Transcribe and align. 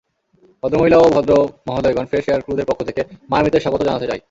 ভদ্রমহিলা 0.63 0.97
ও 0.97 1.05
ভদ্রমহোদয়গণ, 1.09 2.05
ফ্রেশ 2.05 2.25
এয়ার 2.27 2.41
ক্রুদের 2.41 2.65
পক্ষ 2.65 2.81
থেকে, 2.83 3.01
মায়ামিতে 3.29 3.59
স্বাগত 3.59 3.81
জানাতে 3.83 4.07
চাই। 4.07 4.19